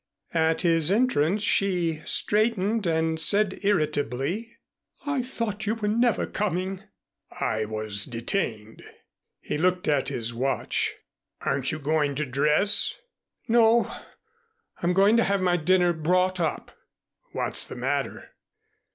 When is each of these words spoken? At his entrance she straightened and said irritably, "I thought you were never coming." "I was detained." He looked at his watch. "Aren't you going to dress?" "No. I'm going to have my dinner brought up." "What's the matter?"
At 0.33 0.61
his 0.61 0.89
entrance 0.89 1.43
she 1.43 2.01
straightened 2.05 2.87
and 2.87 3.21
said 3.21 3.59
irritably, 3.61 4.57
"I 5.05 5.21
thought 5.21 5.67
you 5.67 5.75
were 5.75 5.87
never 5.87 6.25
coming." 6.25 6.81
"I 7.39 7.65
was 7.65 8.05
detained." 8.05 8.81
He 9.41 9.59
looked 9.59 9.87
at 9.87 10.09
his 10.09 10.33
watch. 10.33 10.95
"Aren't 11.41 11.71
you 11.71 11.77
going 11.77 12.15
to 12.15 12.25
dress?" 12.25 12.97
"No. 13.47 13.93
I'm 14.81 14.93
going 14.93 15.17
to 15.17 15.23
have 15.23 15.39
my 15.39 15.55
dinner 15.55 15.93
brought 15.93 16.39
up." 16.39 16.75
"What's 17.33 17.63
the 17.63 17.75
matter?" 17.75 18.31